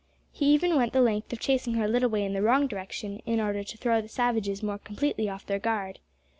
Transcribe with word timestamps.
He 0.31 0.47
even 0.47 0.77
went 0.77 0.93
the 0.93 0.99
length 1.01 1.31
of 1.31 1.39
chasing 1.39 1.75
her 1.75 1.83
a 1.85 1.87
little 1.87 2.09
way 2.09 2.25
in 2.25 2.33
the 2.33 2.41
wrong 2.41 2.65
direction, 2.65 3.21
in 3.27 3.39
order 3.39 3.63
to 3.63 3.77
throw 3.77 4.01
the 4.01 4.07
savages 4.09 4.63
more 4.63 4.79
completely 4.79 5.29
off 5.29 5.45
their 5.45 5.59
guard. 5.59 5.99